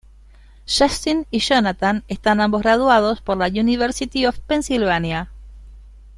[0.67, 5.29] Justin y Jonathan están ambos graduados por la University of Pennsylvania.